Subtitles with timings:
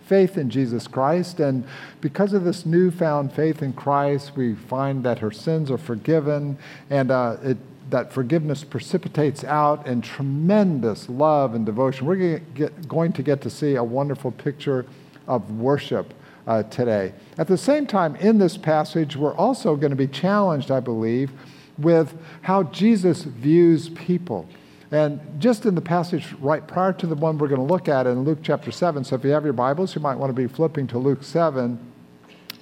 [0.06, 1.64] faith in Jesus Christ, and
[2.00, 6.58] because of this newfound faith in Christ, we find that her sins are forgiven,
[6.91, 7.58] and uh, it
[7.91, 12.06] that forgiveness precipitates out in tremendous love and devotion.
[12.06, 12.41] We're
[12.88, 14.86] going to get to see a wonderful picture
[15.28, 16.12] of worship
[16.46, 17.12] uh, today.
[17.38, 21.32] At the same time, in this passage, we're also going to be challenged, I believe,
[21.78, 24.48] with how Jesus views people.
[24.92, 28.06] And just in the passage right prior to the one we're going to look at
[28.06, 30.46] in Luke chapter 7, so if you have your Bibles, you might want to be
[30.46, 31.78] flipping to Luke 7,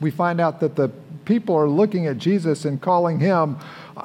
[0.01, 0.89] we find out that the
[1.25, 3.59] people are looking at Jesus and calling him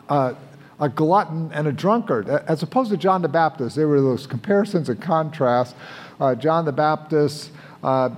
[0.09, 0.33] uh,
[0.80, 3.75] a glutton and a drunkard, as opposed to John the Baptist.
[3.75, 5.75] There were those comparisons and contrasts.
[6.19, 7.52] Uh, John the Baptist
[7.83, 8.09] uh,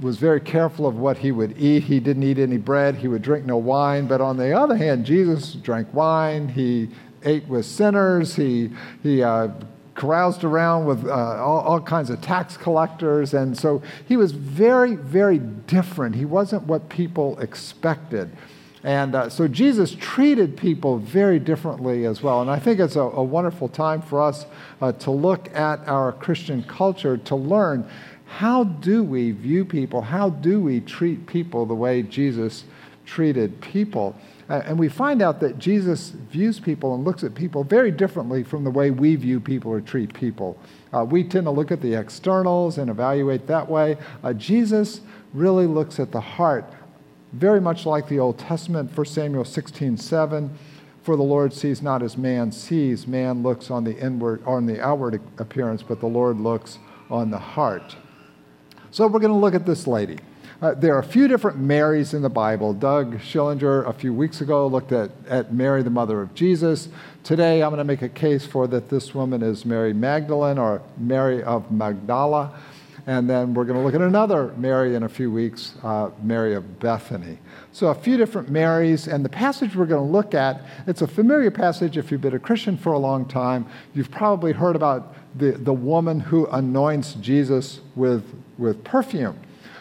[0.00, 1.84] was very careful of what he would eat.
[1.84, 4.06] He didn't eat any bread, he would drink no wine.
[4.06, 6.90] But on the other hand, Jesus drank wine, he
[7.24, 8.70] ate with sinners, he,
[9.02, 9.48] he uh,
[9.94, 13.34] caroused around with uh, all, all, kinds of tax collectors.
[13.34, 16.14] And so he was very, very different.
[16.14, 18.30] He wasn't what people expected.
[18.84, 22.40] And uh, so Jesus treated people very differently as well.
[22.40, 24.46] And I think it's a, a wonderful time for us
[24.80, 27.88] uh, to look at our Christian culture to learn
[28.28, 30.02] how do we view people?
[30.02, 32.64] How do we treat people the way Jesus
[33.06, 34.14] treated people?
[34.50, 38.44] Uh, and we find out that Jesus views people and looks at people very differently
[38.44, 40.58] from the way we view people or treat people.
[40.92, 43.96] Uh, we tend to look at the externals and evaluate that way.
[44.22, 45.00] Uh, Jesus
[45.32, 46.70] really looks at the heart,
[47.32, 50.56] very much like the Old Testament, 1 Samuel 16 7.
[51.02, 53.06] For the Lord sees not as man sees.
[53.06, 56.78] Man looks on the inward on the outward appearance, but the Lord looks
[57.10, 57.96] on the heart.
[58.90, 60.18] So we're going to look at this lady.
[60.60, 62.72] Uh, there are a few different Marys in the Bible.
[62.72, 66.88] Doug Schillinger, a few weeks ago, looked at, at Mary, the mother of Jesus.
[67.22, 70.82] Today, I'm going to make a case for that this woman is Mary Magdalene or
[70.96, 72.58] Mary of Magdala.
[73.08, 76.54] And then we're going to look at another Mary in a few weeks, uh, Mary
[76.54, 77.38] of Bethany.
[77.72, 81.06] So, a few different Marys, and the passage we're going to look at, it's a
[81.06, 83.64] familiar passage if you've been a Christian for a long time.
[83.94, 88.26] You've probably heard about the, the woman who anoints Jesus with
[88.58, 89.40] with perfume.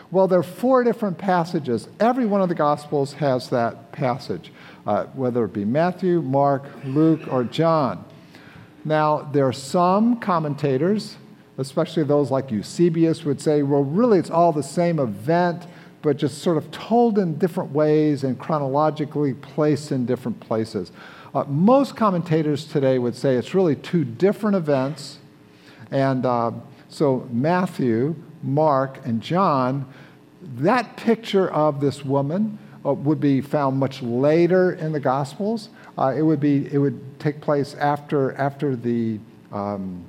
[0.09, 1.89] Well, there are four different passages.
[1.99, 4.53] Every one of the Gospels has that passage,
[4.85, 8.05] uh, whether it be Matthew, Mark, Luke, or John.
[8.85, 11.17] Now, there are some commentators,
[11.57, 15.65] especially those like Eusebius, would say, well, really, it's all the same event,
[16.01, 20.91] but just sort of told in different ways and chronologically placed in different places.
[21.33, 25.17] Uh, most commentators today would say it's really two different events.
[25.91, 26.51] And uh,
[26.89, 29.91] so, Matthew Mark, and John,
[30.57, 35.69] that picture of this woman uh, would be found much later in the Gospels.
[35.97, 39.19] Uh, it, would be, it would take place after, after the
[39.51, 40.05] um,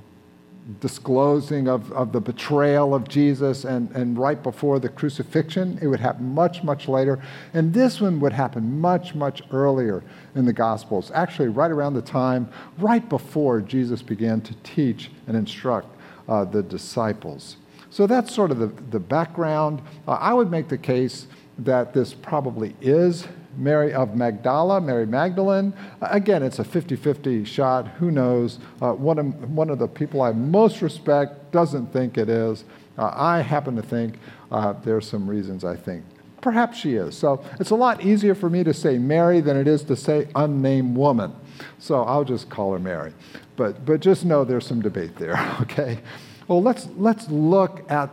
[0.81, 5.79] disclosing of, of the betrayal of Jesus and, and right before the crucifixion.
[5.81, 7.23] It would happen much, much later.
[7.55, 12.03] And this one would happen much, much earlier in the Gospels, actually, right around the
[12.03, 15.89] time, right before Jesus began to teach and instruct
[16.29, 17.57] uh, the disciples.
[17.91, 19.81] So that's sort of the, the background.
[20.07, 21.27] Uh, I would make the case
[21.59, 23.27] that this probably is
[23.59, 25.75] Mary of Magdala, Mary Magdalene.
[26.01, 27.89] Again, it's a 50 50 shot.
[27.99, 28.59] Who knows?
[28.81, 32.65] Uh, one, of, one of the people I most respect doesn't think it is.
[32.97, 34.19] Uh, I happen to think
[34.51, 36.05] uh, there's some reasons I think.
[36.41, 37.17] Perhaps she is.
[37.17, 40.29] So it's a lot easier for me to say Mary than it is to say
[40.37, 41.35] unnamed woman.
[41.79, 43.13] So I'll just call her Mary.
[43.57, 45.99] But, but just know there's some debate there, okay?
[46.47, 48.11] Well, let's, let's look at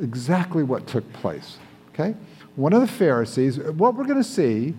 [0.00, 1.58] exactly what took place.
[1.88, 2.14] Okay?
[2.56, 4.74] One of the Pharisees, what we're going to see,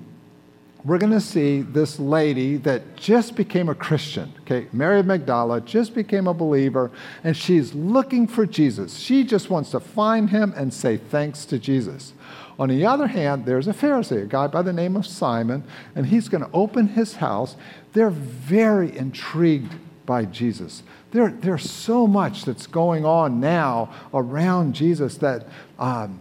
[0.83, 4.33] we're going to see this lady that just became a Christian.
[4.41, 4.67] Okay?
[4.73, 6.91] Mary of Magdala just became a believer,
[7.23, 8.97] and she's looking for Jesus.
[8.97, 12.13] She just wants to find him and say thanks to Jesus.
[12.57, 15.63] On the other hand, there's a Pharisee, a guy by the name of Simon,
[15.95, 17.55] and he's going to open his house.
[17.93, 19.73] They're very intrigued
[20.05, 20.83] by Jesus.
[21.11, 25.47] There, there's so much that's going on now around Jesus that
[25.77, 26.19] um,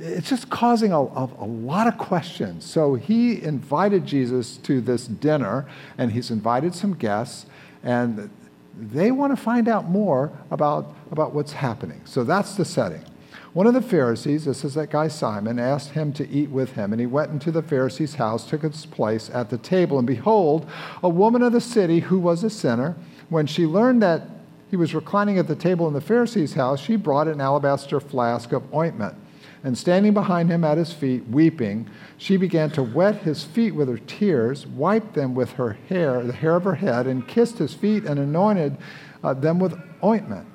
[0.00, 2.64] it's just causing a, a, a, lot of questions.
[2.64, 5.66] So he invited Jesus to this dinner,
[5.98, 7.46] and he's invited some guests,
[7.82, 8.30] and
[8.76, 12.00] they want to find out more about, about what's happening.
[12.04, 13.04] So that's the setting.
[13.52, 16.92] One of the Pharisees, this is that guy Simon, asked him to eat with him.
[16.92, 19.98] And he went into the Pharisee's house, took his place at the table.
[19.98, 20.68] And behold,
[21.02, 22.96] a woman of the city who was a sinner,
[23.28, 24.22] when she learned that
[24.70, 28.52] he was reclining at the table in the Pharisee's house, she brought an alabaster flask
[28.52, 29.16] of ointment.
[29.62, 33.88] And standing behind him at his feet, weeping, she began to wet his feet with
[33.88, 37.74] her tears, wiped them with her hair, the hair of her head, and kissed his
[37.74, 38.78] feet and anointed
[39.22, 40.46] uh, them with ointment.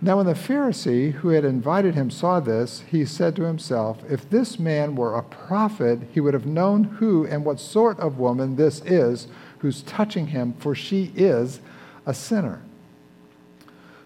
[0.00, 4.30] Now, when the Pharisee who had invited him saw this, he said to himself, If
[4.30, 8.54] this man were a prophet, he would have known who and what sort of woman
[8.54, 9.26] this is
[9.58, 11.58] who's touching him, for she is
[12.06, 12.62] a sinner.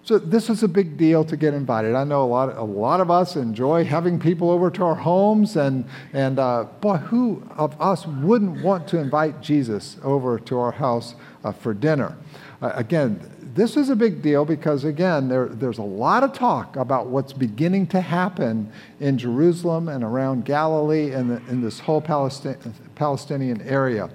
[0.05, 1.95] So this was a big deal to get invited.
[1.95, 5.57] I know a lot, a lot of us enjoy having people over to our homes,
[5.57, 10.73] and, and uh, boy, who of us wouldn't want to invite Jesus over to our
[10.73, 11.15] house
[11.45, 12.17] uh, for dinner?
[12.61, 13.21] Uh, again,
[13.55, 17.33] this is a big deal because, again, there, there's a lot of talk about what's
[17.33, 22.57] beginning to happen in Jerusalem and around Galilee and in this whole Palestine,
[22.97, 24.11] Palestinian area.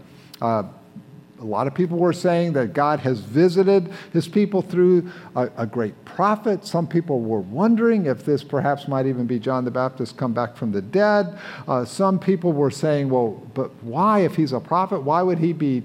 [1.39, 5.65] A lot of people were saying that God has visited his people through a, a,
[5.67, 6.65] great prophet.
[6.65, 10.57] Some people were wondering if this perhaps might even be John the Baptist come back
[10.57, 11.37] from the dead.
[11.67, 15.53] Uh, some people were saying, well, but why, if he's a prophet, why would he
[15.53, 15.83] be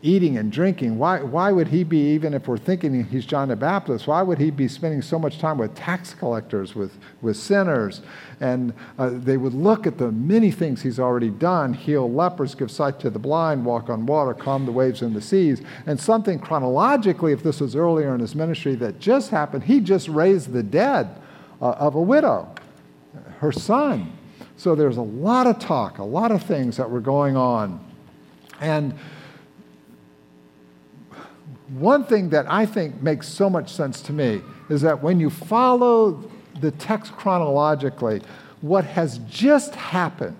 [0.00, 0.96] eating and drinking.
[0.96, 4.38] Why, why would he be, even if we're thinking he's John the Baptist, why would
[4.38, 8.00] he be spending so much time with tax collectors, with, with sinners?
[8.40, 12.70] And uh, they would look at the many things he's already done heal lepers, give
[12.70, 15.62] sight to the blind, walk on water, calm the waves in the seas.
[15.84, 20.06] And something chronologically, if this was earlier in his ministry, that just happened, he just
[20.08, 21.08] raised the dead
[21.60, 22.54] uh, of a widow,
[23.38, 24.12] her son.
[24.56, 27.84] So there's a lot of talk, a lot of things that were going on.
[28.60, 28.94] And
[31.70, 35.30] one thing that I think makes so much sense to me is that when you
[35.30, 36.22] follow
[36.60, 38.22] the text chronologically,
[38.60, 40.36] what has just happened,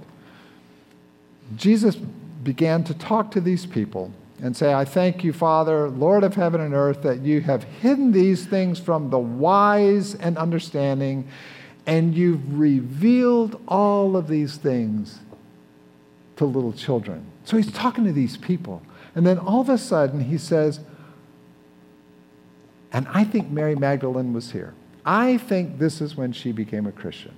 [1.56, 6.34] Jesus began to talk to these people and say, I thank you, Father, Lord of
[6.34, 11.28] heaven and earth, that you have hidden these things from the wise and understanding,
[11.86, 15.18] and you've revealed all of these things
[16.36, 17.26] to little children.
[17.44, 18.82] So he's talking to these people.
[19.14, 20.80] And then all of a sudden, he says,
[22.92, 24.74] and I think Mary Magdalene was here.
[25.04, 27.34] I think this is when she became a Christian.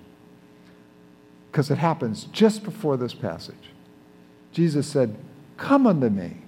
[1.50, 3.70] Because it happens just before this passage.
[4.52, 5.16] Jesus said,
[5.56, 6.38] Come unto me,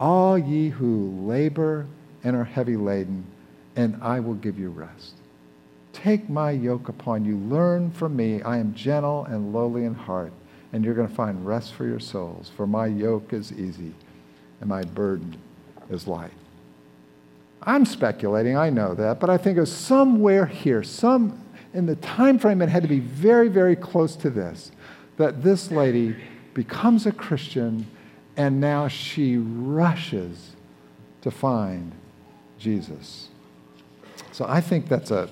[0.00, 1.86] all ye who labor
[2.24, 3.24] and are heavy laden,
[3.76, 5.14] and I will give you rest.
[5.92, 7.36] Take my yoke upon you.
[7.36, 8.42] Learn from me.
[8.42, 10.32] I am gentle and lowly in heart,
[10.72, 12.50] and you're going to find rest for your souls.
[12.56, 13.94] For my yoke is easy,
[14.60, 15.36] and my burden
[15.90, 16.32] is light.
[17.64, 21.40] I'm speculating, I know that, but I think it was somewhere here, some
[21.74, 24.72] in the time frame it had to be very, very close to this,
[25.16, 26.16] that this lady
[26.54, 27.86] becomes a Christian
[28.36, 30.50] and now she rushes
[31.20, 31.92] to find
[32.58, 33.28] Jesus.
[34.32, 35.28] So I think that's a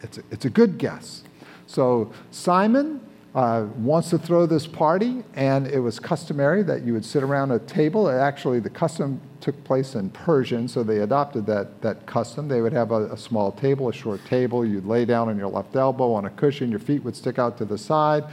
[0.00, 1.24] it's a, it's a good guess.
[1.66, 3.00] So Simon
[3.34, 7.50] uh, wants to throw this party, and it was customary that you would sit around
[7.50, 8.08] a table.
[8.08, 12.48] Actually, the custom took place in Persian, so they adopted that, that custom.
[12.48, 14.64] They would have a, a, small table, a short table.
[14.64, 17.58] You'd lay down on your left elbow on a cushion, your feet would stick out
[17.58, 18.24] to the side,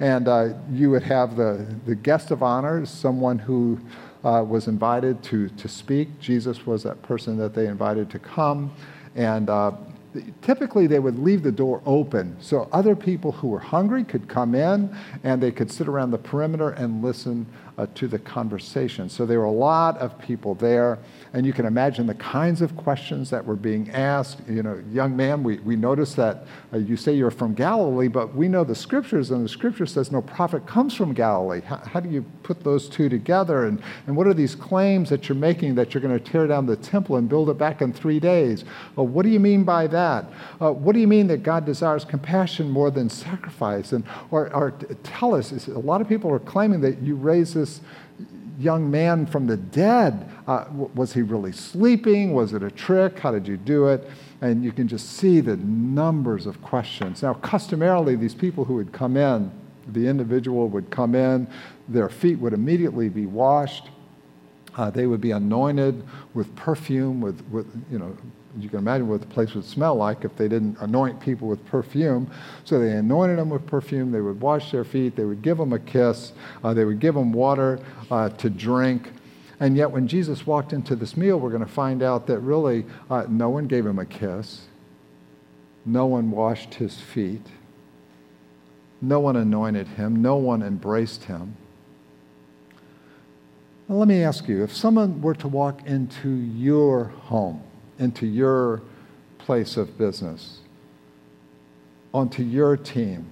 [0.00, 3.80] and uh, you would have the, the guest of honor, someone who
[4.22, 6.20] uh, was invited to, to speak.
[6.20, 8.74] Jesus was that person that they invited to come.
[9.14, 9.72] And uh,
[10.42, 14.54] typically they would leave the door open so other people who were hungry could come
[14.54, 14.94] in
[15.24, 17.46] and they could sit around the perimeter and listen
[17.78, 19.08] uh, to the conversation.
[19.08, 20.98] So there were a lot of people there,
[21.34, 24.40] and you can imagine the kinds of questions that were being asked.
[24.48, 28.34] You know, young man, we, we noticed that uh, you say you're from Galilee, but
[28.34, 31.60] we know the scriptures, and the scripture says no prophet comes from Galilee.
[31.60, 33.66] How, how do you put those two together?
[33.66, 36.64] And, and what are these claims that you're making that you're going to tear down
[36.64, 38.64] the temple and build it back in three days?
[38.94, 40.24] Well, what do you mean by that?
[40.60, 43.92] Uh, what do you mean that God desires compassion more than sacrifice?
[43.92, 44.70] And, or, or
[45.02, 47.80] tell us, a lot of people are claiming that you raise this this
[48.58, 50.30] young man from the dead.
[50.46, 52.32] Uh, was he really sleeping?
[52.32, 53.18] Was it a trick?
[53.18, 54.08] How did you do it?
[54.40, 57.22] And you can just see the numbers of questions.
[57.22, 59.50] Now, customarily, these people who would come in,
[59.92, 61.46] the individual would come in,
[61.88, 63.90] their feet would immediately be washed.
[64.76, 66.04] Uh, they would be anointed
[66.34, 68.16] with perfume, with, with you know,
[68.58, 71.64] you can imagine what the place would smell like if they didn't anoint people with
[71.66, 72.30] perfume.
[72.64, 74.12] So they anointed them with perfume.
[74.12, 75.16] They would wash their feet.
[75.16, 76.32] They would give them a kiss.
[76.64, 79.10] Uh, they would give them water uh, to drink.
[79.58, 82.84] And yet, when Jesus walked into this meal, we're going to find out that really
[83.10, 84.66] uh, no one gave him a kiss,
[85.84, 87.46] no one washed his feet,
[89.00, 91.56] no one anointed him, no one embraced him.
[93.88, 97.62] Now, let me ask you if someone were to walk into your home,
[97.98, 98.82] into your
[99.38, 100.60] place of business,
[102.12, 103.26] onto your team,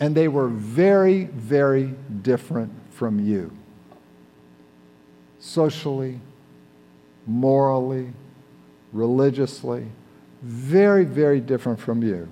[0.00, 3.50] and they were very, very different from you.
[5.38, 6.20] Socially,
[7.26, 8.12] morally,
[8.92, 9.86] religiously,
[10.42, 12.28] very, very different from you,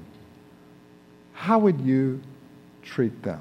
[1.32, 2.20] how would you
[2.82, 3.40] treat them?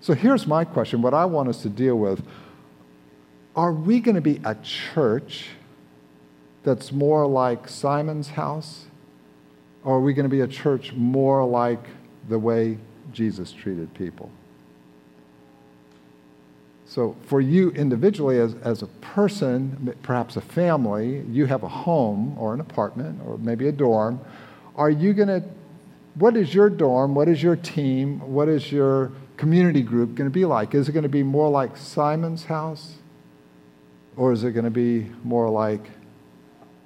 [0.00, 1.02] So here's my question.
[1.02, 2.26] What I want us to deal with
[3.54, 5.48] are we going to be a church
[6.62, 8.84] that's more like Simon's house?
[9.82, 11.82] Or are we going to be a church more like
[12.28, 12.78] the way
[13.12, 14.30] Jesus treated people?
[16.86, 22.36] So, for you individually, as, as a person, perhaps a family, you have a home
[22.36, 24.20] or an apartment or maybe a dorm.
[24.74, 25.44] Are you going to,
[26.16, 27.14] what is your dorm?
[27.14, 28.18] What is your team?
[28.32, 30.74] What is your community group going to be like?
[30.74, 32.96] Is it going to be more like Simon's house?
[34.16, 35.82] Or is it going to be more like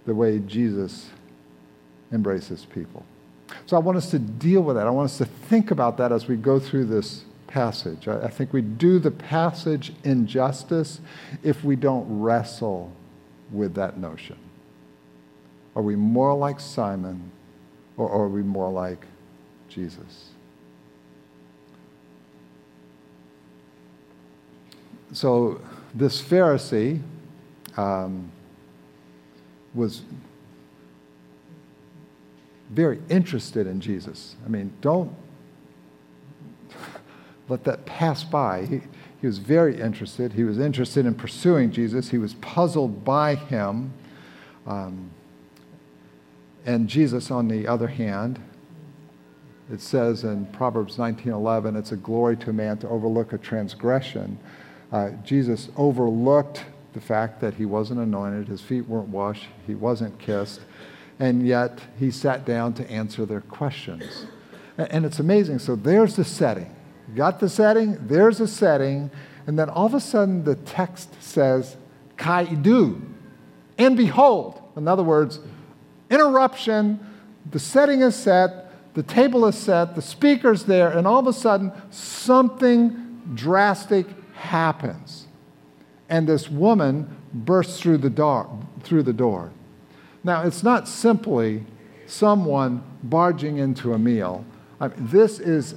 [0.06, 1.10] the way Jesus
[2.12, 3.04] embraces people?
[3.66, 4.86] So I want us to deal with that.
[4.86, 8.08] I want us to think about that as we go through this passage.
[8.08, 11.00] I, I think we do the passage injustice
[11.42, 12.92] if we don't wrestle
[13.50, 14.36] with that notion.
[15.76, 17.30] Are we more like Simon
[17.96, 19.06] or are we more like
[19.68, 20.30] Jesus?
[25.12, 25.60] So,
[25.94, 27.00] this Pharisee
[27.76, 28.32] um,
[29.74, 30.02] was
[32.70, 34.36] very interested in Jesus.
[34.44, 35.14] I mean, don't
[37.48, 38.66] let that pass by.
[38.66, 38.80] He,
[39.20, 40.32] he was very interested.
[40.32, 42.10] He was interested in pursuing Jesus.
[42.10, 43.92] He was puzzled by him.
[44.66, 45.10] Um,
[46.66, 48.40] and Jesus, on the other hand,
[49.72, 54.38] it says in Proverbs 19:11, it's a glory to a man to overlook a transgression.
[54.92, 60.16] Uh, Jesus overlooked the fact that he wasn't anointed, his feet weren't washed, he wasn't
[60.18, 60.60] kissed,
[61.18, 64.26] and yet he sat down to answer their questions.
[64.78, 65.58] And it's amazing.
[65.58, 66.74] So there's the setting.
[67.08, 69.10] You got the setting, there's a setting,
[69.46, 71.76] and then all of a sudden the text says,
[72.16, 73.02] kai idou,
[73.76, 74.62] and behold.
[74.76, 75.40] In other words,
[76.10, 77.04] interruption,
[77.50, 81.32] the setting is set, the table is set, the speaker's there, and all of a
[81.32, 85.23] sudden something drastic happens
[86.14, 88.48] and this woman bursts through the door.
[88.84, 89.50] Through the door.
[90.22, 91.66] Now, it's not simply
[92.06, 94.44] someone barging into a meal.
[94.78, 95.74] I mean, this is,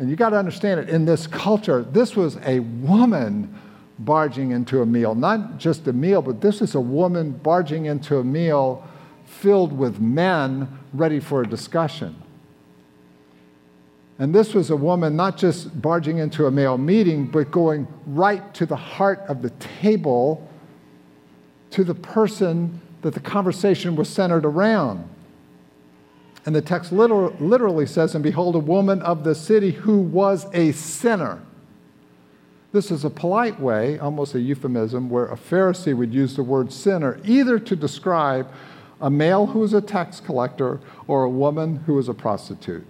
[0.00, 3.54] and you got to understand it, in this culture, this was a woman
[4.00, 5.14] barging into a meal.
[5.14, 8.84] Not just a meal, but this is a woman barging into a meal
[9.24, 12.20] filled with men ready for a discussion.
[14.18, 18.54] And this was a woman not just barging into a male meeting, but going right
[18.54, 20.48] to the heart of the table
[21.70, 25.08] to the person that the conversation was centered around.
[26.46, 30.72] And the text literally says, And behold, a woman of the city who was a
[30.72, 31.42] sinner.
[32.72, 36.72] This is a polite way, almost a euphemism, where a Pharisee would use the word
[36.72, 38.50] sinner either to describe
[39.00, 42.86] a male who was a tax collector or a woman who was a prostitute.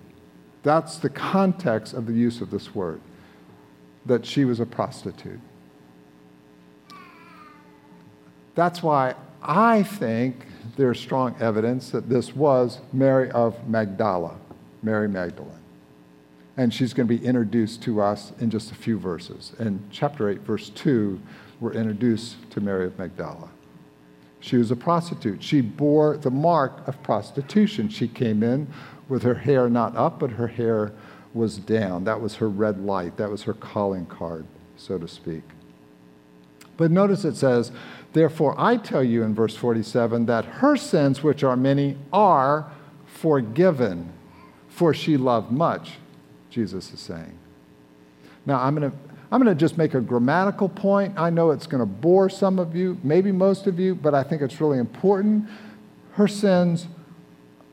[0.66, 3.00] That's the context of the use of this word,
[4.04, 5.38] that she was a prostitute.
[8.56, 10.44] That's why I think
[10.76, 14.38] there's strong evidence that this was Mary of Magdala,
[14.82, 15.52] Mary Magdalene.
[16.56, 19.52] And she's going to be introduced to us in just a few verses.
[19.60, 21.20] In chapter 8, verse 2,
[21.60, 23.50] we're introduced to Mary of Magdala.
[24.46, 25.42] She was a prostitute.
[25.42, 27.88] She bore the mark of prostitution.
[27.88, 28.68] She came in
[29.08, 30.92] with her hair not up, but her hair
[31.34, 32.04] was down.
[32.04, 33.16] That was her red light.
[33.16, 35.42] That was her calling card, so to speak.
[36.76, 37.72] But notice it says,
[38.12, 42.70] Therefore I tell you in verse 47 that her sins, which are many, are
[43.04, 44.12] forgiven,
[44.68, 45.94] for she loved much,
[46.50, 47.36] Jesus is saying.
[48.46, 48.96] Now I'm going to.
[49.36, 51.18] I'm going to just make a grammatical point.
[51.18, 54.22] I know it's going to bore some of you, maybe most of you, but I
[54.22, 55.46] think it's really important.
[56.12, 56.86] Her sins,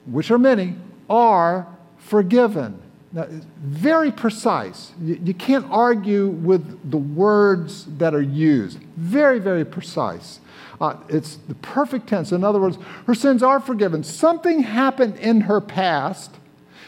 [0.05, 0.75] which are many,
[1.09, 1.65] are
[1.99, 2.81] forgiven.
[3.13, 3.27] Now,
[3.61, 4.91] very precise.
[5.01, 8.79] You, you can't argue with the words that are used.
[8.97, 10.41] Very, very precise.
[10.81, 12.33] Uh, it's the perfect tense.
[12.33, 12.77] In other words,
[13.07, 14.03] her sins are forgiven.
[14.03, 16.35] Something happened in her past,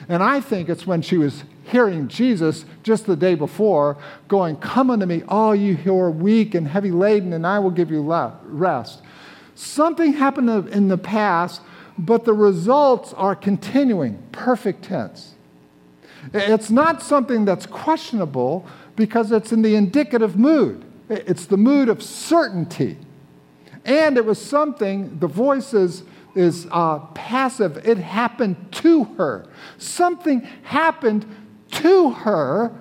[0.09, 4.89] and I think it's when she was hearing Jesus just the day before going, Come
[4.89, 8.01] unto me, all you who are weak and heavy laden, and I will give you
[8.43, 9.01] rest.
[9.55, 11.61] Something happened in the past,
[11.97, 15.35] but the results are continuing, perfect tense.
[16.33, 20.83] It's not something that's questionable because it's in the indicative mood.
[21.09, 22.97] It's the mood of certainty.
[23.85, 26.03] And it was something, the voice is,
[26.33, 27.77] is uh, passive.
[27.87, 29.47] It happened to her.
[29.77, 31.25] Something happened
[31.75, 32.71] to her,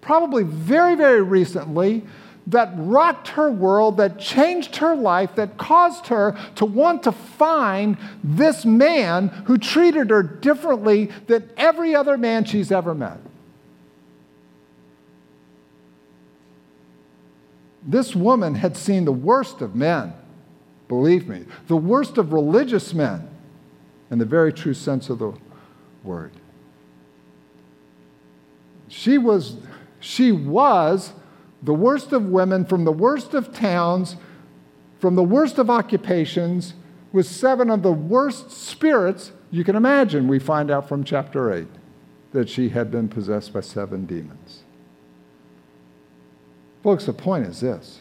[0.00, 2.02] probably very, very recently,
[2.46, 7.96] that rocked her world, that changed her life, that caused her to want to find
[8.24, 13.18] this man who treated her differently than every other man she's ever met.
[17.82, 20.12] This woman had seen the worst of men,
[20.88, 23.28] believe me, the worst of religious men,
[24.10, 25.32] in the very true sense of the
[26.02, 26.32] word.
[28.90, 29.56] She was,
[30.00, 31.12] she was
[31.62, 34.16] the worst of women from the worst of towns,
[34.98, 36.74] from the worst of occupations,
[37.12, 40.26] with seven of the worst spirits you can imagine.
[40.26, 41.68] We find out from chapter 8
[42.32, 44.64] that she had been possessed by seven demons.
[46.82, 48.00] Folks, the point is this.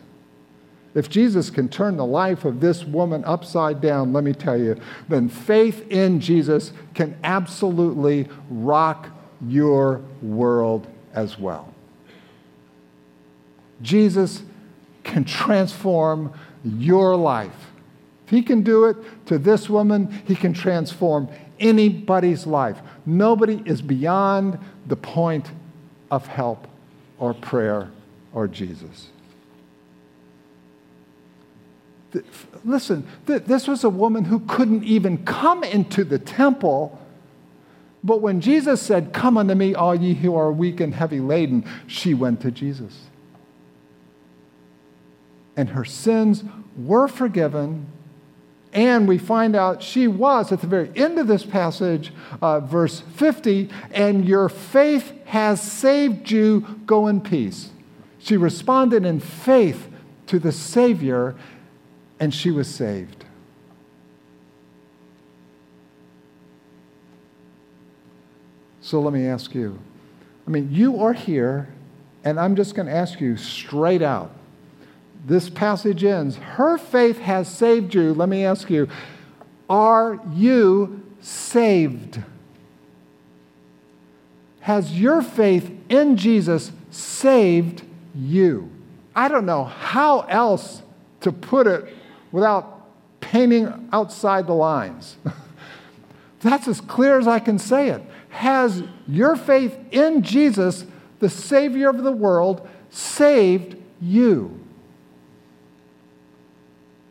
[0.96, 4.76] If Jesus can turn the life of this woman upside down, let me tell you,
[5.08, 9.10] then faith in Jesus can absolutely rock
[9.48, 11.74] your world as well.
[13.82, 14.44] Jesus
[15.04, 17.72] can transform your life.
[18.26, 21.30] If he can do it to this woman, he can transform
[21.60, 22.78] anybody's life.
[23.06, 25.50] Nobody is beyond the point
[26.12, 26.68] of help
[27.18, 27.90] or prayer
[28.34, 29.10] or Jesus.
[32.66, 37.00] Listen, this was a woman who couldn't even come into the temple.
[38.04, 41.66] But when Jesus said, Come unto me, all ye who are weak and heavy laden,
[41.88, 43.10] she went to Jesus
[45.60, 46.46] and her sins
[46.78, 47.86] were forgiven.
[48.72, 53.02] And we find out she was, at the very end of this passage, uh, verse
[53.02, 56.62] 50, and your faith has saved you.
[56.86, 57.72] Go in peace.
[58.20, 59.90] She responded in faith
[60.28, 61.36] to the Savior,
[62.22, 63.19] and she was saved.
[68.90, 69.78] So let me ask you
[70.48, 71.70] I mean, you are here,
[72.24, 74.32] and I'm just going to ask you straight out
[75.24, 76.38] this passage ends.
[76.38, 78.16] Her faith has saved you.
[78.16, 78.90] Let me ask you,
[79.70, 82.24] are you saved?
[84.62, 87.84] Has your faith in Jesus saved
[88.16, 88.72] you?
[89.16, 90.82] I don't know how else
[91.22, 91.94] to put it
[92.32, 92.88] without
[93.20, 95.18] painting outside the lines.
[96.40, 98.02] That's as clear as I can say it.
[98.30, 100.86] Has your faith in Jesus,
[101.20, 104.60] the Savior of the world, saved you?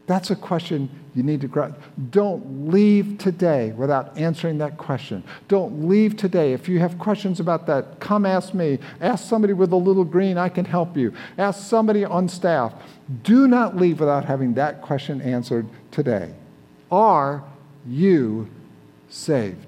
[0.07, 1.79] That's a question you need to grab.
[2.11, 5.23] Don't leave today without answering that question.
[5.49, 6.55] Don't leave today.
[6.55, 8.79] If you have questions about that, come ask me.
[9.01, 11.13] Ask somebody with a little green, I can help you.
[11.37, 12.73] Ask somebody on staff.
[13.23, 16.33] Do not leave without having that question answered today.
[16.91, 17.45] Are
[17.87, 18.49] you
[19.11, 19.68] saved?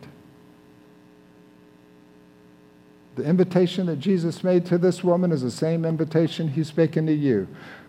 [3.21, 7.13] The invitation that Jesus made to this woman is the same invitation he's speaking to
[7.13, 7.49] you.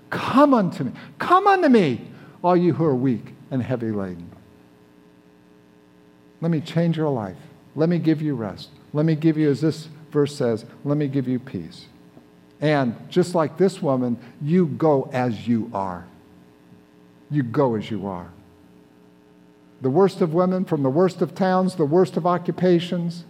[0.10, 0.92] Come unto me.
[1.20, 2.06] Come unto me
[2.44, 4.30] all you who are weak and heavy laden.
[6.42, 7.38] Let me change your life.
[7.78, 8.72] Let me give you rest.
[8.92, 11.86] Let me give you, as this verse says, let me give you peace.
[12.60, 16.06] And just like this woman, you go as you are.
[17.30, 18.30] You go as you are.
[19.80, 23.24] The worst of women, from the worst of towns, the worst of occupations,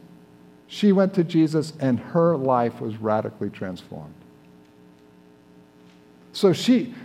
[0.73, 4.13] she went to Jesus and her life was radically transformed.
[6.31, 6.95] So she,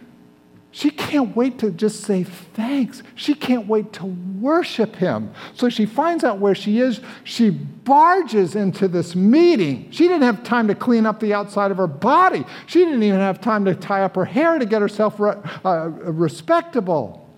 [0.71, 3.03] she can't wait to just say thanks.
[3.17, 5.33] She can't wait to worship him.
[5.55, 7.01] So she finds out where she is.
[7.25, 9.91] She barges into this meeting.
[9.91, 12.45] She didn't have time to clean up the outside of her body.
[12.67, 15.89] She didn't even have time to tie up her hair to get herself re- uh,
[15.89, 17.29] respectable.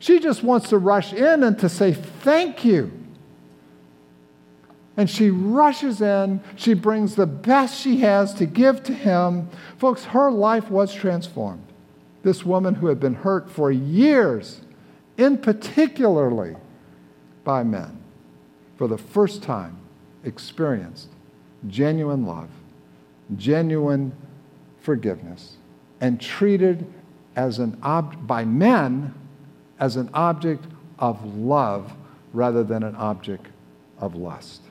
[0.00, 2.92] She just wants to rush in and to say thank you.
[4.98, 6.40] And she rushes in.
[6.56, 9.48] She brings the best she has to give to him.
[9.78, 11.64] Folks, her life was transformed
[12.24, 14.60] this woman who had been hurt for years,
[15.16, 16.56] in particularly
[17.44, 17.96] by men,
[18.76, 19.78] for the first time
[20.24, 21.08] experienced
[21.68, 22.50] genuine love,
[23.36, 24.12] genuine
[24.80, 25.56] forgiveness,
[26.00, 26.84] and treated
[27.36, 29.14] as an ob- by men
[29.78, 30.64] as an object
[30.98, 31.92] of love
[32.32, 33.46] rather than an object
[34.00, 34.62] of lust.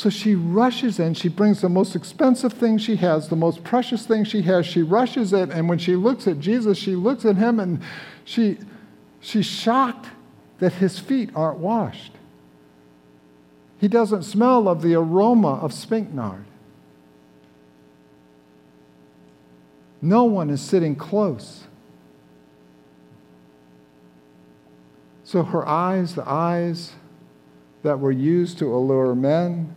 [0.00, 1.12] So she rushes in.
[1.12, 4.64] She brings the most expensive thing she has, the most precious thing she has.
[4.64, 5.50] She rushes it.
[5.50, 7.82] And when she looks at Jesus, she looks at him and
[8.24, 8.56] she,
[9.20, 10.06] she's shocked
[10.58, 12.12] that his feet aren't washed.
[13.78, 16.46] He doesn't smell of the aroma of spikenard.
[20.00, 21.64] No one is sitting close.
[25.24, 26.92] So her eyes, the eyes
[27.82, 29.76] that were used to allure men,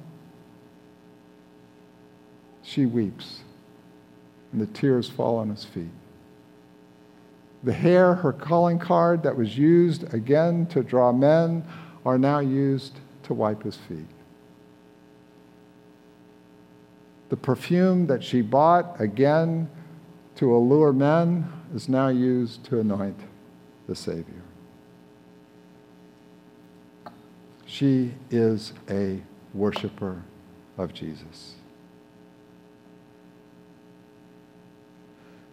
[2.73, 3.41] she weeps,
[4.51, 5.91] and the tears fall on his feet.
[7.63, 11.63] The hair, her calling card that was used again to draw men,
[12.03, 14.07] are now used to wipe his feet.
[17.29, 19.69] The perfume that she bought again
[20.35, 23.19] to allure men is now used to anoint
[23.87, 24.41] the Savior.
[27.65, 29.21] She is a
[29.53, 30.23] worshiper
[30.77, 31.55] of Jesus.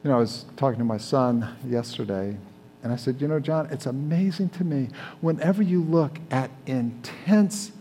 [0.03, 2.37] You know, I was talking to my son yesterday,
[2.83, 4.89] and I said, You know, John, it's amazing to me
[5.21, 7.73] whenever you look at intense,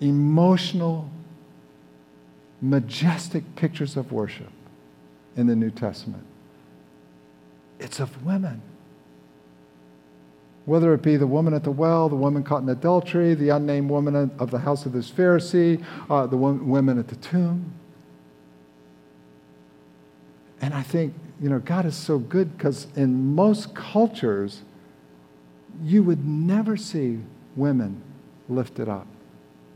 [0.00, 1.10] emotional,
[2.60, 4.50] majestic pictures of worship
[5.36, 6.24] in the New Testament,
[7.78, 8.60] it's of women.
[10.66, 13.88] Whether it be the woman at the well, the woman caught in adultery, the unnamed
[13.88, 17.72] woman of the house of this Pharisee, uh, the women at the tomb.
[20.68, 24.60] And I think, you know, God is so good because in most cultures,
[25.82, 27.20] you would never see
[27.56, 28.02] women
[28.50, 29.06] lifted up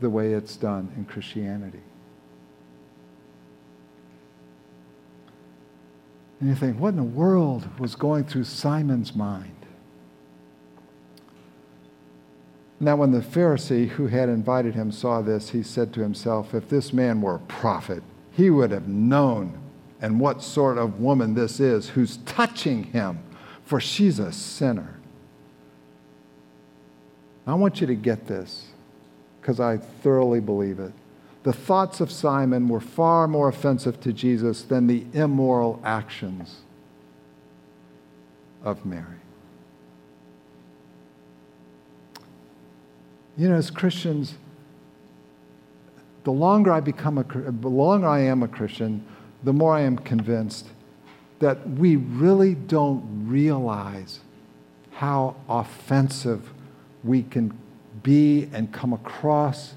[0.01, 1.81] the way it's done in Christianity.
[6.39, 9.65] And you think, what in the world was going through Simon's mind?
[12.79, 16.69] Now, when the Pharisee who had invited him saw this, he said to himself, If
[16.69, 19.59] this man were a prophet, he would have known
[20.03, 23.19] and what sort of woman this is who's touching him,
[23.63, 24.99] for she's a sinner.
[27.47, 28.67] I want you to get this
[29.39, 30.91] because I thoroughly believe it.
[31.43, 36.59] The thoughts of Simon were far more offensive to Jesus than the immoral actions
[38.61, 39.05] of Mary.
[43.37, 44.35] You know, as Christians,
[46.25, 49.05] the longer I become a, the longer I am a Christian,
[49.43, 50.67] the more I am convinced
[51.39, 54.19] that we really don't realize
[54.93, 56.53] how offensive
[57.03, 57.57] we can
[58.01, 59.73] be and come across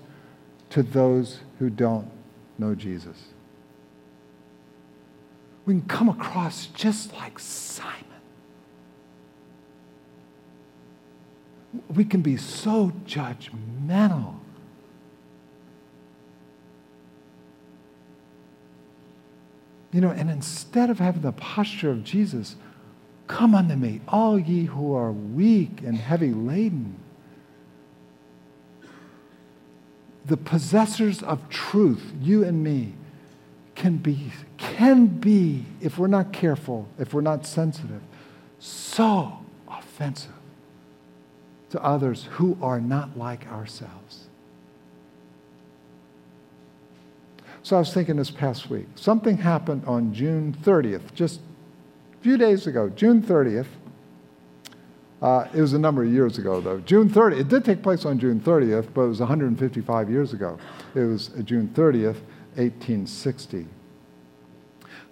[0.70, 2.10] to those who don't
[2.58, 3.28] know Jesus.
[5.64, 7.94] We can come across just like Simon.
[11.94, 14.36] We can be so judgmental
[19.96, 22.56] You know, and instead of having the posture of Jesus,
[23.28, 26.98] come unto me, all ye who are weak and heavy laden.
[30.26, 32.92] The possessors of truth, you and me,
[33.74, 38.02] can be, can be, if we're not careful, if we're not sensitive,
[38.58, 40.34] so offensive
[41.70, 44.25] to others who are not like ourselves.
[47.66, 51.40] So I was thinking this past week, something happened on June 30th, just
[52.14, 53.66] a few days ago, June 30th.
[55.20, 56.78] Uh, it was a number of years ago, though.
[56.78, 60.60] June 30th, it did take place on June 30th, but it was 155 years ago.
[60.94, 62.20] It was June 30th,
[62.54, 63.66] 1860.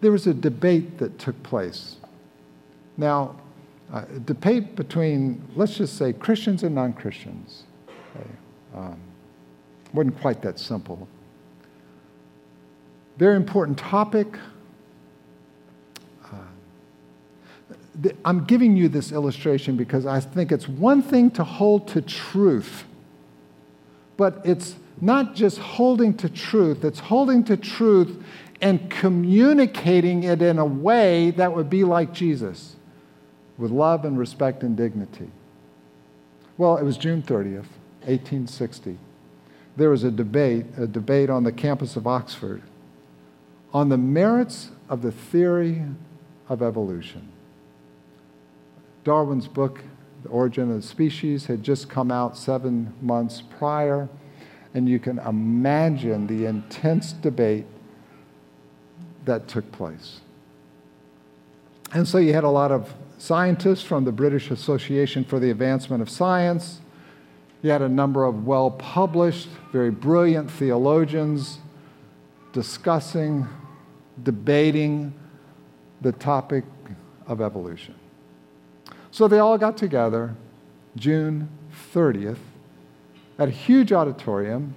[0.01, 1.97] There was a debate that took place.
[2.97, 3.35] Now,
[3.93, 7.65] uh, a debate between, let's just say, Christians and non Christians.
[8.15, 8.31] Okay?
[8.77, 9.01] Um,
[9.93, 11.09] wasn't quite that simple.
[13.17, 14.27] Very important topic.
[16.25, 16.37] Uh,
[18.25, 22.85] I'm giving you this illustration because I think it's one thing to hold to truth,
[24.17, 28.23] but it's not just holding to truth, it's holding to truth
[28.61, 32.75] and communicating it in a way that would be like Jesus,
[33.59, 35.31] with love and respect and dignity.
[36.57, 37.67] Well, it was June 30th,
[38.07, 38.99] 1860.
[39.77, 42.63] There was a debate, a debate on the campus of Oxford
[43.75, 45.83] on the merits of the theory
[46.49, 47.29] of evolution.
[49.03, 49.83] Darwin's book,
[50.23, 54.09] The Origin of the Species, had just come out seven months prior,
[54.73, 57.67] and you can imagine the intense debate
[59.25, 60.21] that took place.
[61.93, 66.01] And so you had a lot of scientists from the British Association for the Advancement
[66.01, 66.81] of Science.
[67.63, 71.59] You had a number of well published, very brilliant theologians
[72.53, 73.49] discussing,
[74.23, 75.13] debating
[76.01, 76.65] the topic
[77.27, 77.95] of evolution.
[79.11, 80.35] So they all got together
[80.97, 81.49] June
[81.93, 82.39] 30th
[83.39, 84.75] at a huge auditorium.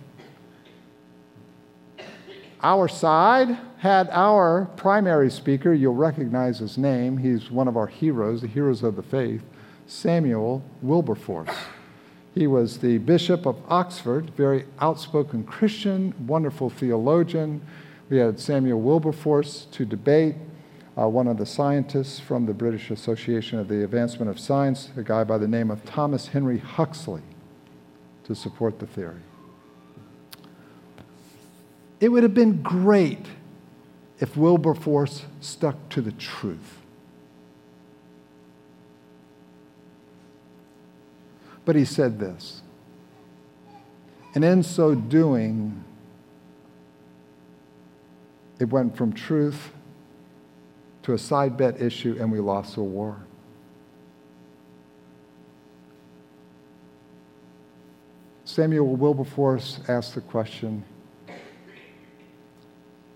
[2.61, 8.41] Our side had our primary speaker, you'll recognize his name, he's one of our heroes,
[8.41, 9.43] the heroes of the faith,
[9.85, 11.55] Samuel Wilberforce.
[12.33, 17.61] He was the Bishop of Oxford, very outspoken Christian, wonderful theologian.
[18.09, 20.35] We had Samuel Wilberforce to debate,
[20.97, 25.03] uh, one of the scientists from the British Association of the Advancement of Science, a
[25.03, 27.21] guy by the name of Thomas Henry Huxley,
[28.23, 29.21] to support the theory.
[31.99, 33.25] It would have been great
[34.19, 36.81] if Wilberforce stuck to the truth.
[41.65, 42.61] But he said this.
[44.33, 45.83] And in so doing,
[48.59, 49.71] it went from truth
[51.03, 53.17] to a side bet issue, and we lost a war.
[58.45, 60.83] Samuel Wilberforce asked the question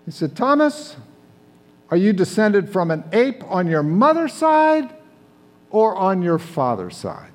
[0.04, 0.96] he said, Thomas,
[1.90, 4.94] are you descended from an ape on your mother's side
[5.70, 7.30] or on your father's side?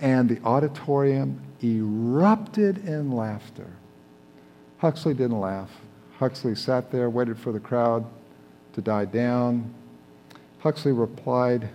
[0.00, 3.70] And the auditorium erupted in laughter.
[4.78, 5.70] Huxley didn't laugh.
[6.22, 8.06] Huxley sat there, waited for the crowd
[8.74, 9.74] to die down.
[10.60, 11.68] Huxley replied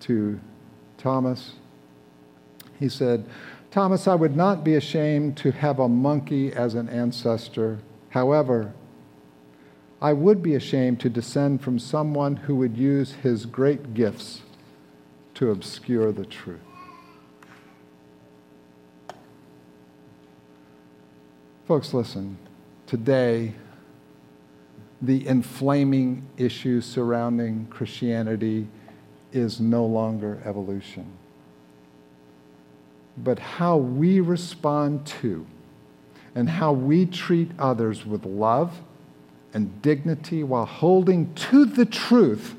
[0.00, 0.40] to
[0.98, 1.52] Thomas.
[2.80, 3.24] He said,
[3.70, 7.78] Thomas, I would not be ashamed to have a monkey as an ancestor.
[8.08, 8.72] However,
[10.00, 14.40] I would be ashamed to descend from someone who would use his great gifts
[15.34, 16.58] to obscure the truth.
[21.68, 22.36] Folks, listen.
[22.88, 23.54] Today,
[25.02, 28.68] the inflaming issue surrounding Christianity
[29.32, 31.06] is no longer evolution,
[33.16, 35.44] but how we respond to
[36.36, 38.80] and how we treat others with love
[39.52, 42.54] and dignity while holding to the truth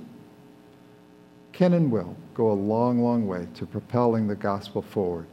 [1.53, 5.27] can and will go a long, long way to propelling the gospel forward.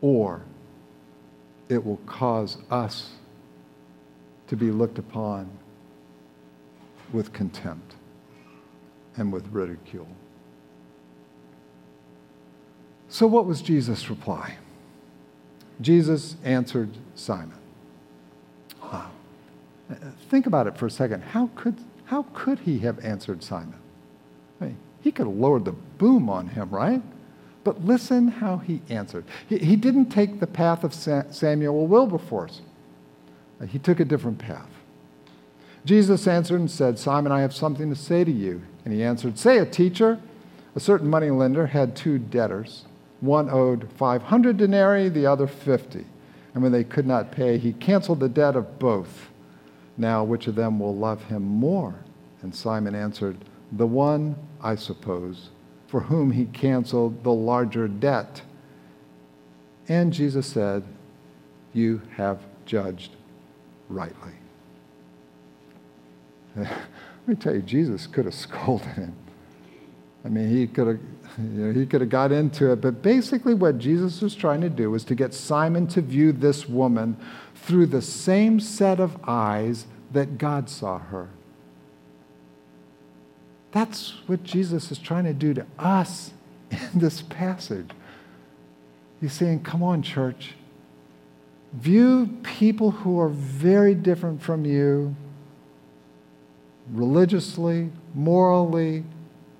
[0.00, 0.42] Or
[1.68, 3.10] it will cause us
[4.48, 5.50] to be looked upon
[7.12, 7.94] with contempt
[9.16, 10.08] and with ridicule.
[13.08, 14.56] So, what was Jesus' reply?
[15.80, 17.58] Jesus answered Simon.
[20.30, 21.22] Think about it for a second.
[21.22, 23.74] How could, how could he have answered Simon?
[24.60, 27.02] I mean, he could have lowered the boom on him, right?
[27.64, 29.24] But listen how he answered.
[29.48, 32.62] He, he didn't take the path of Samuel Wilberforce,
[33.68, 34.70] he took a different path.
[35.84, 38.62] Jesus answered and said, Simon, I have something to say to you.
[38.84, 40.20] And he answered, Say it, teacher.
[40.74, 42.84] A certain money lender had two debtors.
[43.20, 46.04] One owed 500 denarii, the other 50.
[46.54, 49.28] And when they could not pay, he canceled the debt of both.
[49.96, 51.94] Now, which of them will love him more?
[52.42, 53.36] And Simon answered,
[53.70, 55.50] The one, I suppose,
[55.86, 58.42] for whom he canceled the larger debt.
[59.88, 60.84] And Jesus said,
[61.72, 63.12] You have judged
[63.88, 64.32] rightly.
[66.56, 69.14] Let me tell you, Jesus could have scolded him.
[70.24, 71.00] I mean, he could have,
[71.38, 74.68] you know, he could have got into it, but basically, what Jesus was trying to
[74.68, 77.16] do was to get Simon to view this woman
[77.54, 81.28] through the same set of eyes that God saw her.
[83.72, 86.32] That's what Jesus is trying to do to us
[86.70, 87.90] in this passage.
[89.20, 90.54] He's saying, Come on, church.
[91.72, 95.16] View people who are very different from you
[96.92, 99.04] religiously, morally,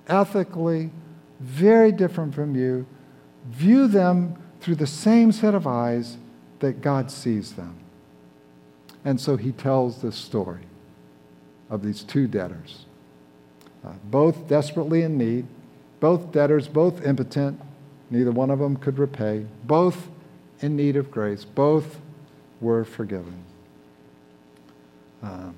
[0.08, 0.90] ethically,
[1.40, 2.86] very different from you.
[3.48, 6.18] View them through the same set of eyes
[6.60, 7.76] that God sees them.
[9.04, 10.62] And so he tells this story
[11.68, 12.84] of these two debtors,
[13.84, 15.46] uh, both desperately in need,
[15.98, 17.60] both debtors, both impotent,
[18.10, 20.08] neither one of them could repay, both
[20.60, 21.98] in need of grace, both
[22.60, 23.42] were forgiven.
[25.22, 25.54] Um,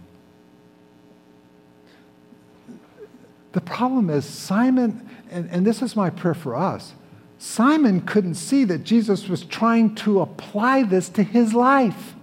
[3.55, 6.93] the problem is, Simon, and, and this is my prayer for us,
[7.39, 12.15] Simon couldn't see that Jesus was trying to apply this to his life.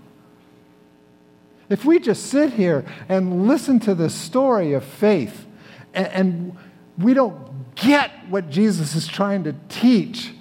[1.69, 5.45] If we just sit here and listen to the story of faith
[5.93, 6.57] and, and
[6.97, 10.33] we don't get what Jesus is trying to teach,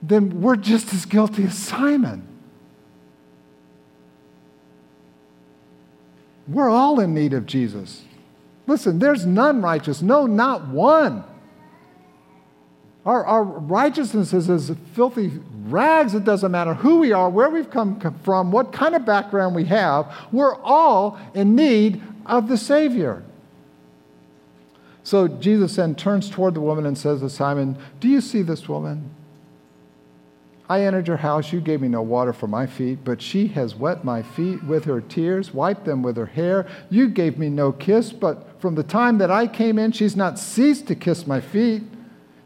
[0.00, 2.26] then we're just as guilty as Simon.
[6.48, 8.04] We're all in need of Jesus.
[8.72, 11.24] Listen, there's none righteous, no, not one.
[13.04, 15.30] Our, our righteousness is as filthy
[15.64, 16.14] rags.
[16.14, 19.66] It doesn't matter who we are, where we've come from, what kind of background we
[19.66, 20.10] have.
[20.32, 23.22] We're all in need of the Savior.
[25.02, 28.70] So Jesus then turns toward the woman and says to Simon, Do you see this
[28.70, 29.10] woman?
[30.68, 31.52] I entered your house.
[31.52, 34.84] You gave me no water for my feet, but she has wet my feet with
[34.84, 36.66] her tears, wiped them with her hair.
[36.88, 40.38] You gave me no kiss, but from the time that I came in, she's not
[40.38, 41.82] ceased to kiss my feet.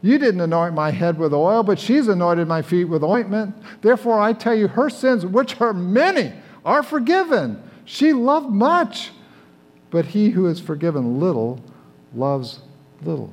[0.01, 3.55] You didn't anoint my head with oil, but she's anointed my feet with ointment.
[3.81, 6.33] Therefore, I tell you, her sins, which are many,
[6.65, 7.61] are forgiven.
[7.85, 9.11] She loved much,
[9.89, 11.61] but he who is forgiven little
[12.13, 12.59] loves
[13.03, 13.31] little.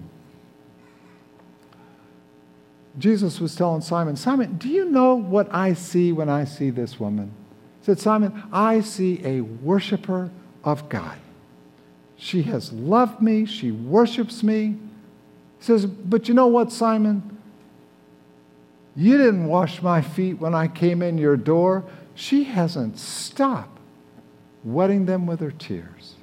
[2.99, 7.01] Jesus was telling Simon, Simon, do you know what I see when I see this
[7.01, 7.33] woman?
[7.81, 10.31] He said, Simon, I see a worshiper
[10.63, 11.19] of God.
[12.17, 14.77] She has loved me, she worships me.
[15.59, 17.37] He says, But you know what, Simon?
[18.97, 21.85] You didn't wash my feet when I came in your door.
[22.15, 23.81] She hasn't stopped
[24.63, 26.15] wetting them with her tears.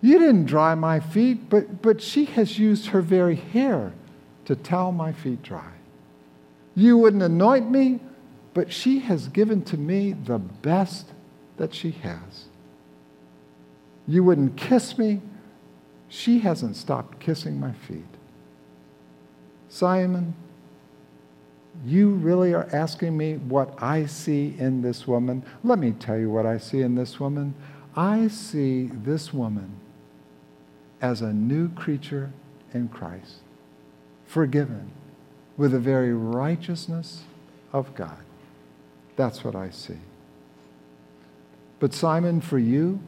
[0.00, 3.92] You didn't dry my feet, but, but she has used her very hair
[4.50, 5.70] to towel my feet dry.
[6.74, 8.00] You wouldn't anoint me,
[8.52, 11.12] but she has given to me the best
[11.56, 12.46] that she has.
[14.08, 15.20] You wouldn't kiss me,
[16.08, 18.02] she hasn't stopped kissing my feet.
[19.68, 20.34] Simon,
[21.86, 25.44] you really are asking me what I see in this woman?
[25.62, 27.54] Let me tell you what I see in this woman.
[27.94, 29.76] I see this woman
[31.00, 32.32] as a new creature
[32.74, 33.42] in Christ,
[34.30, 34.88] forgiven
[35.56, 37.22] with the very righteousness
[37.72, 38.18] of God.
[39.16, 39.98] That's what I see.
[41.80, 43.00] But Simon, for you,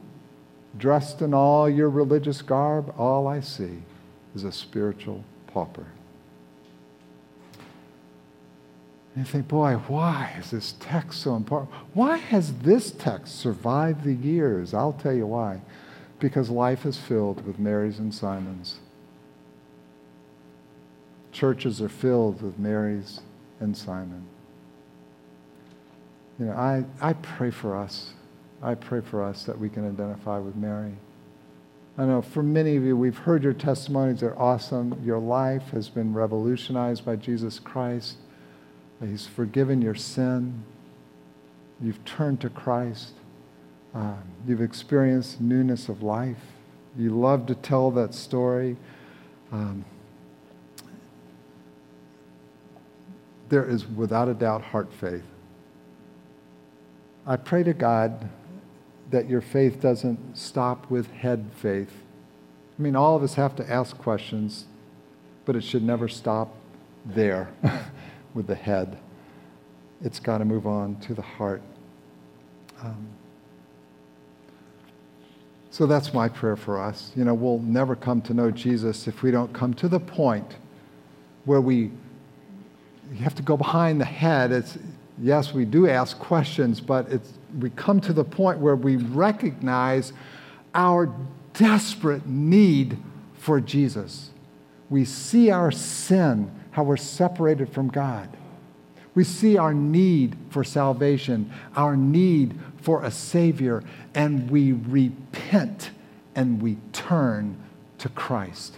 [0.77, 3.83] dressed in all your religious garb, all I see
[4.35, 5.85] is a spiritual pauper.
[9.15, 11.71] And you think, boy, why is this text so important?
[11.93, 14.73] Why has this text survived the years?
[14.73, 15.61] I'll tell you why.
[16.19, 18.79] Because life is filled with Marys and Simons.
[21.33, 23.19] Churches are filled with Marys
[23.59, 24.25] and Simon.
[26.39, 28.13] You know, I, I pray for us
[28.63, 30.93] I pray for us that we can identify with Mary.
[31.97, 34.21] I know for many of you, we've heard your testimonies.
[34.21, 34.99] They're awesome.
[35.03, 38.15] Your life has been revolutionized by Jesus Christ.
[39.01, 40.63] He's forgiven your sin.
[41.81, 43.11] You've turned to Christ.
[43.93, 44.15] Uh,
[44.47, 46.39] you've experienced newness of life.
[46.97, 48.77] You love to tell that story.
[49.51, 49.83] Um,
[53.53, 55.27] there is, without a doubt, heart faith.
[57.27, 58.27] I pray to God
[59.11, 61.91] that your faith doesn't stop with head faith.
[62.79, 64.65] I mean, all of us have to ask questions,
[65.45, 66.55] but it should never stop
[67.05, 67.47] there
[68.33, 68.97] with the head.
[70.01, 71.61] It's got to move on to the heart.
[72.81, 73.07] Um,
[75.69, 77.11] so that's my prayer for us.
[77.15, 80.55] You know, we'll never come to know Jesus if we don't come to the point
[81.45, 81.91] where we
[83.13, 84.51] you have to go behind the head.
[84.51, 84.77] It's
[85.21, 90.13] yes, we do ask questions, but it's we come to the point where we recognize
[90.73, 91.13] our
[91.53, 92.97] desperate need
[93.35, 94.31] for Jesus.
[94.89, 98.29] We see our sin, how we're separated from God.
[99.15, 103.83] We see our need for salvation, our need for a Savior,
[104.15, 105.91] and we repent
[106.35, 107.57] and we turn
[107.99, 108.77] to Christ.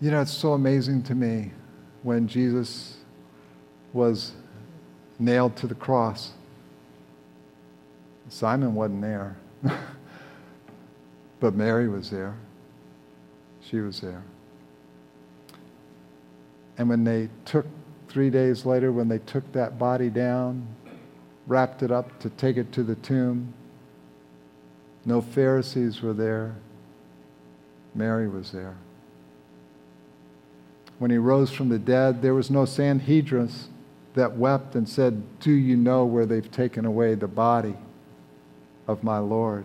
[0.00, 1.50] You know, it's so amazing to me
[2.04, 2.98] when Jesus
[3.92, 4.32] was
[5.18, 6.32] nailed to the cross.
[8.28, 9.36] Simon wasn't there,
[11.40, 12.36] but Mary was there.
[13.60, 14.22] She was there.
[16.76, 17.66] And when they took,
[18.08, 20.64] three days later, when they took that body down,
[21.48, 23.52] wrapped it up to take it to the tomb,
[25.04, 26.54] no Pharisees were there.
[27.96, 28.76] Mary was there
[30.98, 33.50] when he rose from the dead, there was no Sanhedrin
[34.14, 37.76] that wept and said, Do you know where they've taken away the body
[38.86, 39.64] of my Lord?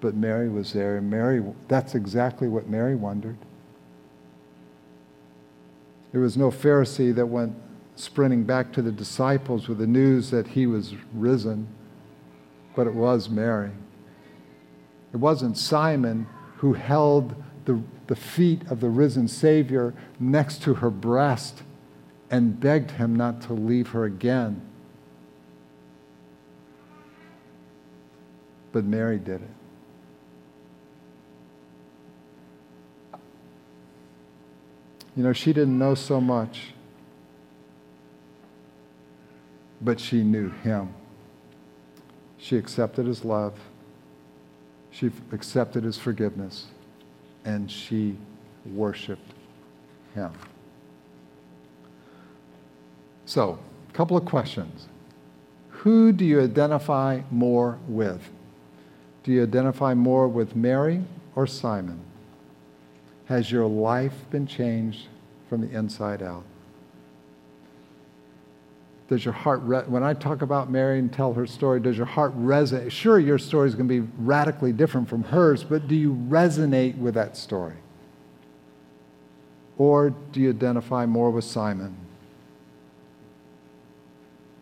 [0.00, 3.36] But Mary was there, and Mary, that's exactly what Mary wondered.
[6.12, 7.54] There was no Pharisee that went
[7.96, 11.68] sprinting back to the disciples with the news that he was risen,
[12.74, 13.70] but it was Mary.
[15.12, 16.26] It wasn't Simon
[16.56, 17.34] who held
[17.64, 21.62] the, the feet of the risen Savior next to her breast
[22.30, 24.60] and begged him not to leave her again.
[28.72, 29.50] But Mary did it.
[35.16, 36.72] You know, she didn't know so much,
[39.80, 40.92] but she knew him.
[42.36, 43.58] She accepted his love,
[44.90, 46.66] she accepted his forgiveness,
[47.44, 48.16] and she
[48.64, 49.32] worshiped
[50.14, 50.32] him.
[53.26, 54.88] So, a couple of questions.
[55.68, 58.30] Who do you identify more with?
[59.22, 61.02] Do you identify more with Mary
[61.34, 62.00] or Simon?
[63.26, 65.08] Has your life been changed
[65.48, 66.44] from the inside out?
[69.14, 72.06] Does your heart, re- when I talk about Mary and tell her story, does your
[72.06, 72.90] heart resonate?
[72.90, 76.98] Sure, your story is going to be radically different from hers, but do you resonate
[76.98, 77.76] with that story?
[79.78, 81.96] Or do you identify more with Simon?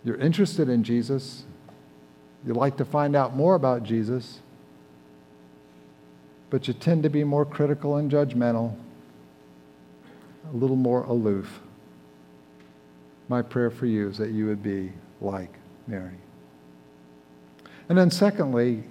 [0.04, 1.44] You're interested in Jesus.
[2.44, 4.40] You like to find out more about Jesus
[6.52, 8.76] but you tend to be more critical and judgmental,
[10.52, 11.61] a little more aloof.
[13.32, 15.54] My prayer for you is that you would be like
[15.86, 16.18] Mary.
[17.88, 18.84] And then, secondly,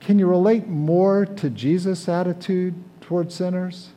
[0.00, 3.90] can you relate more to Jesus' attitude toward sinners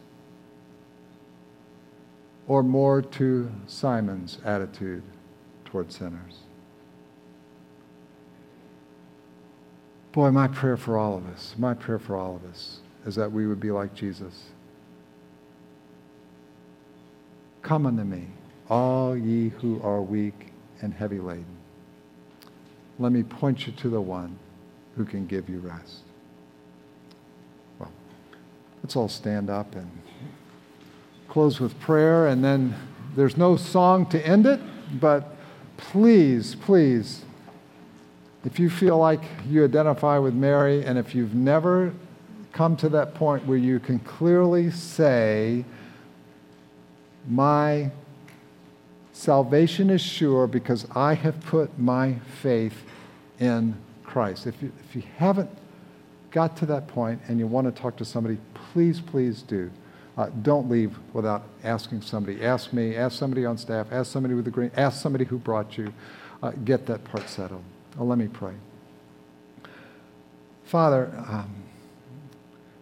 [2.47, 5.01] or more to Simon's attitude
[5.65, 6.41] toward sinners?
[10.11, 13.31] Boy, my prayer for all of us, my prayer for all of us is that
[13.31, 14.49] we would be like Jesus.
[17.63, 18.27] Come unto me,
[18.69, 21.45] all ye who are weak and heavy laden.
[22.99, 24.37] Let me point you to the one
[24.95, 26.01] who can give you rest.
[27.79, 27.91] Well,
[28.83, 29.89] let's all stand up and
[31.27, 32.75] close with prayer, and then
[33.15, 34.59] there's no song to end it,
[34.99, 35.35] but
[35.77, 37.23] please, please
[38.43, 41.93] if you feel like you identify with Mary, and if you've never
[42.51, 45.63] come to that point where you can clearly say,
[47.27, 47.91] My
[49.13, 52.83] salvation is sure because I have put my faith
[53.39, 54.47] in Christ.
[54.47, 55.49] If you, if you haven't
[56.31, 59.69] got to that point and you want to talk to somebody, please, please do.
[60.17, 62.43] Uh, don't leave without asking somebody.
[62.43, 65.77] Ask me, ask somebody on staff, ask somebody with the green, ask somebody who brought
[65.77, 65.93] you.
[66.43, 67.63] Uh, get that part settled.
[67.95, 68.53] Well, let me pray.
[70.63, 71.53] Father, um,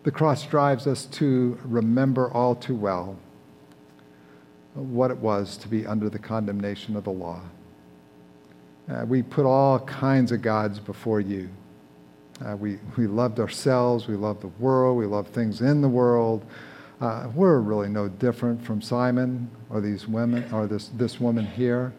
[0.03, 3.17] the cross drives us to remember all too well
[4.80, 7.41] what it was to be under the condemnation of the law.
[8.89, 11.49] Uh, we put all kinds of gods before you.
[12.43, 16.45] Uh, we, we loved ourselves, we loved the world, we loved things in the world.
[17.01, 21.93] Uh, we're really no different from Simon or these women or this, this woman here.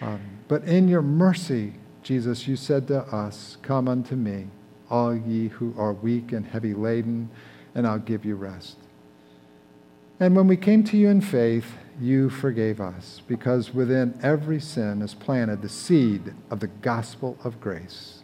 [0.00, 4.46] Um, but in your mercy, Jesus, you said to us, Come unto me,
[4.90, 7.30] all ye who are weak and heavy laden,
[7.74, 8.76] and I'll give you rest.
[10.18, 15.02] And when we came to you in faith, you forgave us, because within every sin
[15.02, 18.22] is planted the seed of the gospel of grace.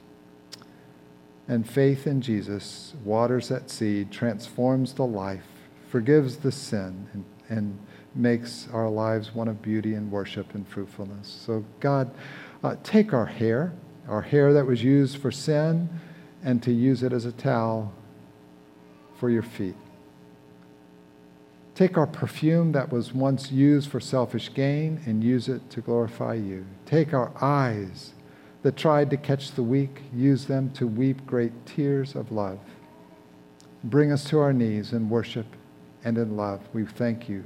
[1.46, 5.46] And faith in Jesus waters that seed, transforms the life,
[5.90, 7.78] forgives the sin, and, and
[8.14, 11.28] makes our lives one of beauty and worship and fruitfulness.
[11.46, 12.10] So, God,
[12.64, 13.72] uh, take our hair,
[14.08, 15.88] our hair that was used for sin,
[16.42, 17.92] and to use it as a towel
[19.18, 19.76] for your feet.
[21.76, 26.34] Take our perfume that was once used for selfish gain and use it to glorify
[26.34, 26.66] you.
[26.86, 28.14] Take our eyes
[28.62, 32.58] that tried to catch the weak, use them to weep great tears of love.
[33.84, 35.46] Bring us to our knees in worship
[36.02, 36.62] and in love.
[36.72, 37.44] We thank you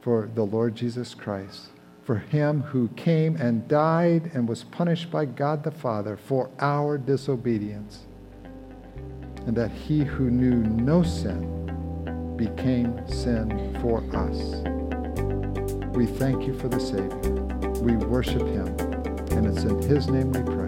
[0.00, 1.68] for the Lord Jesus Christ
[2.08, 6.96] for him who came and died and was punished by God the Father for our
[6.96, 8.06] disobedience,
[9.46, 11.57] and that he who knew no sin
[12.38, 14.38] became sin for us.
[15.94, 17.18] We thank you for the Savior.
[17.82, 18.68] We worship him,
[19.36, 20.67] and it's in his name we pray.